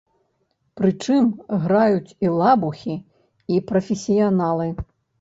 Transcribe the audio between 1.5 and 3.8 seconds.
граюць і лабухі і